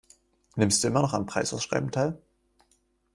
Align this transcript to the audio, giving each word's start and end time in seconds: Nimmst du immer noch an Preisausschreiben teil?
Nimmst 0.55 0.83
du 0.83 0.87
immer 0.87 1.03
noch 1.03 1.13
an 1.13 1.27
Preisausschreiben 1.27 1.91
teil? 1.91 2.17